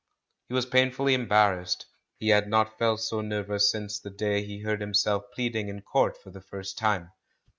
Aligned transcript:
He 0.49 0.55
was 0.55 0.65
painfully 0.65 1.13
embarrassed; 1.13 1.85
he 2.17 2.29
had 2.29 2.47
not 2.47 2.79
felt 2.79 3.01
so 3.01 3.21
nervous 3.21 3.69
since 3.69 3.99
the 3.99 4.09
day 4.09 4.43
he 4.43 4.61
heard 4.63 4.81
himself 4.81 5.25
plead 5.31 5.55
ing 5.55 5.69
in 5.69 5.83
court 5.83 6.17
for 6.19 6.31
the 6.31 6.41
first 6.41 6.75
time. 6.75 7.11